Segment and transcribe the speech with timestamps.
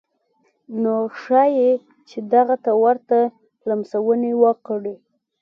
[0.81, 1.71] نو ښايي
[2.09, 3.17] چې دغه ته ورته
[3.67, 4.95] لمسونې وکړي.